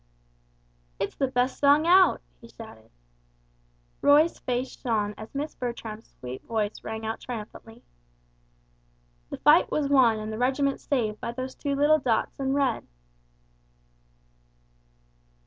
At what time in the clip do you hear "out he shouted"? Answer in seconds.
1.85-2.89